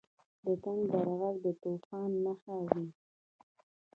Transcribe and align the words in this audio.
•د 0.45 0.47
تندر 0.63 1.05
ږغ 1.19 1.35
د 1.43 1.45
طوفان 1.61 2.09
نښه 2.23 2.55
وي. 2.67 2.85